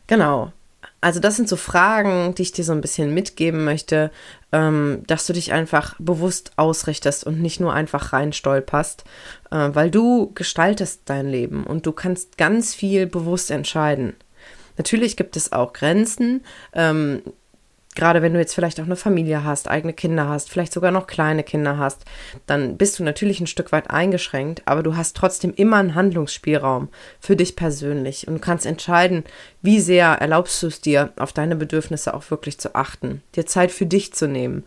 Genau. 0.06 0.52
Also 1.00 1.20
das 1.20 1.36
sind 1.36 1.48
so 1.48 1.56
Fragen, 1.56 2.34
die 2.34 2.42
ich 2.42 2.52
dir 2.52 2.64
so 2.64 2.72
ein 2.72 2.80
bisschen 2.80 3.14
mitgeben 3.14 3.64
möchte, 3.64 4.10
ähm, 4.52 5.02
dass 5.06 5.26
du 5.26 5.32
dich 5.32 5.52
einfach 5.52 5.94
bewusst 5.98 6.52
ausrichtest 6.56 7.24
und 7.24 7.40
nicht 7.40 7.60
nur 7.60 7.72
einfach 7.72 8.12
reinstolperst, 8.12 9.04
äh, 9.50 9.70
weil 9.72 9.90
du 9.90 10.32
gestaltest 10.34 11.02
dein 11.06 11.28
Leben 11.28 11.64
und 11.64 11.86
du 11.86 11.92
kannst 11.92 12.38
ganz 12.38 12.74
viel 12.74 13.06
bewusst 13.06 13.50
entscheiden. 13.50 14.14
Natürlich 14.76 15.16
gibt 15.16 15.36
es 15.36 15.52
auch 15.52 15.72
Grenzen. 15.72 16.44
Ähm, 16.72 17.22
gerade 17.98 18.22
wenn 18.22 18.32
du 18.32 18.38
jetzt 18.38 18.54
vielleicht 18.54 18.78
auch 18.80 18.84
eine 18.84 18.94
Familie 18.94 19.42
hast, 19.42 19.68
eigene 19.68 19.92
Kinder 19.92 20.28
hast, 20.28 20.48
vielleicht 20.48 20.72
sogar 20.72 20.92
noch 20.92 21.08
kleine 21.08 21.42
Kinder 21.42 21.78
hast, 21.78 22.04
dann 22.46 22.76
bist 22.76 22.96
du 22.98 23.02
natürlich 23.02 23.40
ein 23.40 23.48
Stück 23.48 23.72
weit 23.72 23.90
eingeschränkt, 23.90 24.62
aber 24.66 24.84
du 24.84 24.96
hast 24.96 25.16
trotzdem 25.16 25.52
immer 25.52 25.78
einen 25.78 25.96
Handlungsspielraum 25.96 26.90
für 27.18 27.34
dich 27.34 27.56
persönlich 27.56 28.28
und 28.28 28.40
kannst 28.40 28.66
entscheiden, 28.66 29.24
wie 29.62 29.80
sehr 29.80 30.06
erlaubst 30.06 30.62
du 30.62 30.68
es 30.68 30.80
dir, 30.80 31.12
auf 31.16 31.32
deine 31.32 31.56
Bedürfnisse 31.56 32.14
auch 32.14 32.30
wirklich 32.30 32.60
zu 32.60 32.76
achten, 32.76 33.20
dir 33.34 33.46
Zeit 33.46 33.72
für 33.72 33.86
dich 33.86 34.12
zu 34.14 34.28
nehmen 34.28 34.62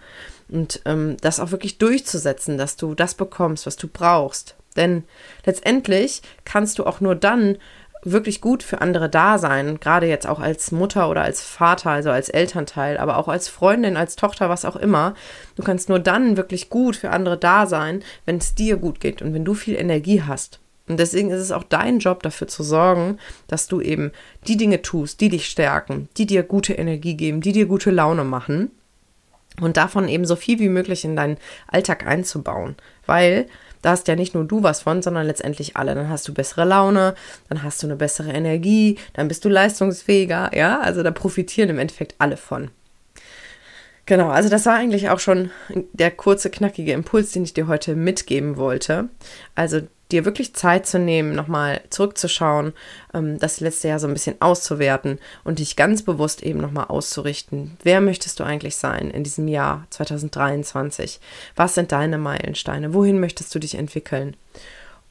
und 0.49 0.81
ähm, 0.83 1.15
das 1.21 1.39
auch 1.39 1.51
wirklich 1.51 1.77
durchzusetzen, 1.77 2.57
dass 2.57 2.75
du 2.75 2.95
das 2.95 3.15
bekommst, 3.15 3.65
was 3.65 3.77
du 3.77 3.87
brauchst. 3.87 4.57
Denn 4.75 5.05
letztendlich 5.45 6.21
kannst 6.43 6.79
du 6.79 6.85
auch 6.85 6.99
nur 6.99 7.15
dann 7.15 7.57
wirklich 8.03 8.41
gut 8.41 8.63
für 8.63 8.81
andere 8.81 9.09
da 9.09 9.37
sein, 9.37 9.79
gerade 9.79 10.07
jetzt 10.07 10.27
auch 10.27 10.39
als 10.39 10.71
Mutter 10.71 11.09
oder 11.09 11.21
als 11.21 11.41
Vater, 11.41 11.91
also 11.91 12.09
als 12.09 12.29
Elternteil, 12.29 12.97
aber 12.97 13.17
auch 13.17 13.27
als 13.27 13.47
Freundin, 13.47 13.97
als 13.97 14.15
Tochter, 14.15 14.49
was 14.49 14.65
auch 14.65 14.75
immer. 14.75 15.13
Du 15.55 15.63
kannst 15.63 15.89
nur 15.89 15.99
dann 15.99 16.37
wirklich 16.37 16.69
gut 16.69 16.95
für 16.95 17.11
andere 17.11 17.37
da 17.37 17.67
sein, 17.67 18.03
wenn 18.25 18.37
es 18.37 18.55
dir 18.55 18.77
gut 18.77 18.99
geht 18.99 19.21
und 19.21 19.33
wenn 19.33 19.45
du 19.45 19.53
viel 19.53 19.75
Energie 19.75 20.23
hast. 20.23 20.59
Und 20.87 20.99
deswegen 20.99 21.29
ist 21.29 21.39
es 21.39 21.51
auch 21.51 21.63
dein 21.63 21.99
Job 21.99 22.23
dafür 22.23 22.47
zu 22.47 22.63
sorgen, 22.63 23.17
dass 23.47 23.67
du 23.67 23.81
eben 23.81 24.11
die 24.47 24.57
Dinge 24.57 24.81
tust, 24.81 25.21
die 25.21 25.29
dich 25.29 25.45
stärken, 25.45 26.09
die 26.17 26.25
dir 26.25 26.43
gute 26.43 26.73
Energie 26.73 27.15
geben, 27.15 27.39
die 27.41 27.53
dir 27.53 27.65
gute 27.67 27.91
Laune 27.91 28.23
machen 28.23 28.71
und 29.61 29.77
davon 29.77 30.07
eben 30.07 30.25
so 30.25 30.35
viel 30.35 30.59
wie 30.59 30.69
möglich 30.69 31.05
in 31.05 31.15
deinen 31.15 31.37
Alltag 31.67 32.05
einzubauen, 32.05 32.75
weil 33.05 33.47
da 33.81 33.91
hast 33.91 34.07
ja 34.07 34.15
nicht 34.15 34.33
nur 34.33 34.45
du 34.45 34.63
was 34.63 34.81
von, 34.81 35.01
sondern 35.01 35.25
letztendlich 35.25 35.77
alle. 35.77 35.95
Dann 35.95 36.09
hast 36.09 36.27
du 36.27 36.33
bessere 36.33 36.65
Laune, 36.65 37.15
dann 37.49 37.63
hast 37.63 37.81
du 37.81 37.87
eine 37.87 37.95
bessere 37.95 38.31
Energie, 38.31 38.97
dann 39.13 39.27
bist 39.27 39.45
du 39.45 39.49
leistungsfähiger, 39.49 40.55
ja, 40.55 40.79
also 40.79 41.03
da 41.03 41.11
profitieren 41.11 41.69
im 41.69 41.79
Endeffekt 41.79 42.15
alle 42.19 42.37
von. 42.37 42.69
Genau, 44.05 44.29
also 44.29 44.49
das 44.49 44.65
war 44.65 44.75
eigentlich 44.75 45.09
auch 45.09 45.19
schon 45.19 45.51
der 45.93 46.11
kurze, 46.11 46.49
knackige 46.49 46.91
Impuls, 46.91 47.31
den 47.31 47.43
ich 47.43 47.53
dir 47.53 47.67
heute 47.67 47.95
mitgeben 47.95 48.57
wollte. 48.57 49.09
Also 49.55 49.81
dir 50.11 50.25
wirklich 50.25 50.53
Zeit 50.53 50.85
zu 50.85 50.99
nehmen, 50.99 51.33
nochmal 51.33 51.81
zurückzuschauen, 51.89 52.73
ähm, 53.13 53.39
das 53.39 53.59
letzte 53.59 53.87
Jahr 53.87 53.99
so 53.99 54.07
ein 54.07 54.13
bisschen 54.13 54.41
auszuwerten 54.41 55.19
und 55.43 55.59
dich 55.59 55.75
ganz 55.75 56.03
bewusst 56.03 56.43
eben 56.43 56.59
nochmal 56.59 56.85
auszurichten. 56.85 57.77
Wer 57.83 58.01
möchtest 58.01 58.39
du 58.39 58.43
eigentlich 58.43 58.75
sein 58.75 59.09
in 59.09 59.23
diesem 59.23 59.47
Jahr 59.47 59.85
2023? 59.89 61.19
Was 61.55 61.75
sind 61.75 61.91
deine 61.91 62.17
Meilensteine? 62.17 62.93
Wohin 62.93 63.19
möchtest 63.19 63.53
du 63.55 63.59
dich 63.59 63.75
entwickeln? 63.75 64.35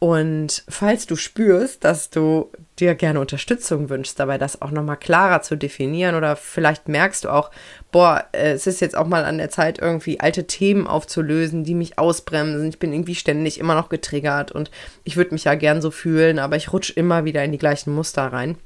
Und 0.01 0.65
falls 0.67 1.07
du 1.07 1.15
spürst, 1.15 1.85
dass 1.85 2.09
du 2.09 2.51
dir 2.79 2.95
gerne 2.95 3.21
Unterstützung 3.21 3.91
wünschst, 3.91 4.19
dabei 4.19 4.39
das 4.39 4.63
auch 4.63 4.71
nochmal 4.71 4.97
klarer 4.97 5.43
zu 5.43 5.57
definieren 5.57 6.15
oder 6.15 6.37
vielleicht 6.37 6.89
merkst 6.89 7.25
du 7.25 7.29
auch, 7.29 7.51
boah, 7.93 8.25
es 8.33 8.67
ist 8.67 8.81
jetzt 8.81 8.97
auch 8.97 9.07
mal 9.07 9.27
an 9.27 9.37
der 9.37 9.51
Zeit, 9.51 9.79
irgendwie 9.79 10.19
alte 10.19 10.47
Themen 10.47 10.87
aufzulösen, 10.87 11.65
die 11.65 11.75
mich 11.75 11.99
ausbremsen. 11.99 12.71
Ich 12.71 12.79
bin 12.79 12.95
irgendwie 12.95 13.15
ständig 13.15 13.61
immer 13.61 13.75
noch 13.75 13.91
getriggert 13.91 14.53
und 14.53 14.71
ich 15.05 15.19
würde 15.19 15.35
mich 15.35 15.45
ja 15.45 15.55
gern 15.55 15.83
so 15.83 15.91
fühlen, 15.91 16.39
aber 16.39 16.57
ich 16.57 16.73
rutsche 16.73 16.95
immer 16.95 17.27
wieder 17.27 17.45
in 17.45 17.53
die 17.53 17.59
gleichen 17.59 17.95
Muster 17.95 18.23
rein 18.23 18.57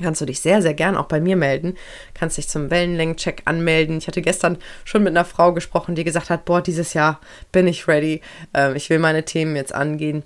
kannst 0.00 0.20
du 0.20 0.24
dich 0.24 0.40
sehr, 0.40 0.62
sehr 0.62 0.72
gern 0.72 0.96
auch 0.96 1.06
bei 1.06 1.20
mir 1.20 1.36
melden. 1.36 1.76
Kannst 2.14 2.38
dich 2.38 2.48
zum 2.48 2.70
Wellenlängencheck 2.70 3.42
anmelden. 3.44 3.98
Ich 3.98 4.06
hatte 4.06 4.22
gestern 4.22 4.56
schon 4.84 5.02
mit 5.02 5.10
einer 5.10 5.24
Frau 5.24 5.52
gesprochen, 5.52 5.94
die 5.94 6.04
gesagt 6.04 6.30
hat, 6.30 6.44
boah, 6.44 6.62
dieses 6.62 6.94
Jahr 6.94 7.20
bin 7.52 7.66
ich 7.66 7.88
ready. 7.88 8.22
Ähm, 8.54 8.76
ich 8.76 8.88
will 8.88 8.98
meine 8.98 9.24
Themen 9.24 9.56
jetzt 9.56 9.74
angehen. 9.74 10.22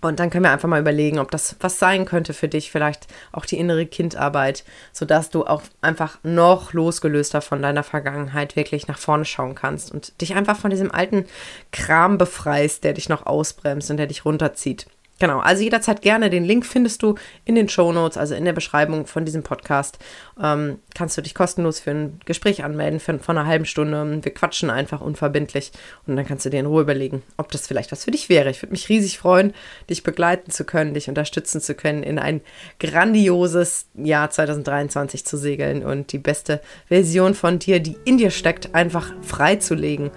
Und 0.00 0.18
dann 0.18 0.30
können 0.30 0.44
wir 0.44 0.50
einfach 0.50 0.68
mal 0.68 0.80
überlegen, 0.80 1.18
ob 1.18 1.30
das 1.30 1.56
was 1.60 1.78
sein 1.78 2.06
könnte 2.06 2.32
für 2.32 2.48
dich, 2.48 2.70
vielleicht 2.70 3.06
auch 3.32 3.44
die 3.44 3.58
innere 3.58 3.86
Kindarbeit, 3.86 4.64
sodass 4.92 5.30
du 5.30 5.44
auch 5.44 5.62
einfach 5.82 6.18
noch 6.22 6.72
losgelöster 6.72 7.42
von 7.42 7.60
deiner 7.60 7.82
Vergangenheit 7.82 8.56
wirklich 8.56 8.88
nach 8.88 8.98
vorne 8.98 9.24
schauen 9.24 9.54
kannst 9.54 9.92
und 9.92 10.20
dich 10.20 10.34
einfach 10.34 10.58
von 10.58 10.70
diesem 10.70 10.90
alten 10.90 11.26
Kram 11.72 12.18
befreist, 12.18 12.84
der 12.84 12.94
dich 12.94 13.08
noch 13.08 13.26
ausbremst 13.26 13.90
und 13.90 13.98
der 13.98 14.06
dich 14.06 14.24
runterzieht. 14.24 14.86
Genau, 15.20 15.38
also 15.38 15.62
jederzeit 15.62 16.00
gerne. 16.00 16.30
Den 16.30 16.44
Link 16.44 16.64
findest 16.64 17.02
du 17.02 17.14
in 17.44 17.54
den 17.54 17.68
Show 17.68 17.92
Notes, 17.92 18.16
also 18.16 18.34
in 18.34 18.46
der 18.46 18.54
Beschreibung 18.54 19.06
von 19.06 19.26
diesem 19.26 19.42
Podcast. 19.42 19.98
Ähm, 20.42 20.78
kannst 20.94 21.18
du 21.18 21.20
dich 21.20 21.34
kostenlos 21.34 21.78
für 21.78 21.90
ein 21.90 22.20
Gespräch 22.24 22.64
anmelden 22.64 23.00
für, 23.00 23.18
von 23.18 23.36
einer 23.36 23.46
halben 23.46 23.66
Stunde. 23.66 24.20
Wir 24.22 24.32
quatschen 24.32 24.70
einfach 24.70 25.02
unverbindlich 25.02 25.72
und 26.06 26.16
dann 26.16 26.26
kannst 26.26 26.46
du 26.46 26.50
dir 26.50 26.60
in 26.60 26.64
Ruhe 26.64 26.80
überlegen, 26.80 27.22
ob 27.36 27.52
das 27.52 27.66
vielleicht 27.66 27.92
was 27.92 28.04
für 28.04 28.10
dich 28.10 28.30
wäre. 28.30 28.48
Ich 28.48 28.62
würde 28.62 28.72
mich 28.72 28.88
riesig 28.88 29.18
freuen, 29.18 29.52
dich 29.90 30.02
begleiten 30.02 30.50
zu 30.50 30.64
können, 30.64 30.94
dich 30.94 31.10
unterstützen 31.10 31.60
zu 31.60 31.74
können, 31.74 32.02
in 32.02 32.18
ein 32.18 32.40
grandioses 32.78 33.88
Jahr 33.94 34.30
2023 34.30 35.26
zu 35.26 35.36
segeln 35.36 35.84
und 35.84 36.12
die 36.12 36.18
beste 36.18 36.62
Version 36.88 37.34
von 37.34 37.58
dir, 37.58 37.80
die 37.80 37.98
in 38.06 38.16
dir 38.16 38.30
steckt, 38.30 38.74
einfach 38.74 39.12
freizulegen. 39.20 40.10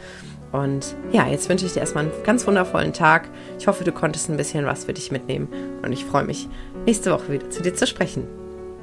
Und 0.53 0.95
ja, 1.11 1.27
jetzt 1.27 1.49
wünsche 1.49 1.65
ich 1.65 1.73
dir 1.73 1.79
erstmal 1.81 2.05
einen 2.05 2.23
ganz 2.23 2.47
wundervollen 2.47 2.93
Tag. 2.93 3.27
Ich 3.59 3.67
hoffe, 3.67 3.83
du 3.83 3.91
konntest 3.91 4.29
ein 4.29 4.37
bisschen 4.37 4.65
was 4.65 4.85
für 4.85 4.93
dich 4.93 5.11
mitnehmen. 5.11 5.49
Und 5.81 5.91
ich 5.91 6.05
freue 6.05 6.23
mich, 6.23 6.47
nächste 6.85 7.11
Woche 7.11 7.33
wieder 7.33 7.49
zu 7.49 7.61
dir 7.61 7.73
zu 7.73 7.87
sprechen. 7.87 8.27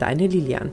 Deine 0.01 0.27
Lilian. 0.27 0.73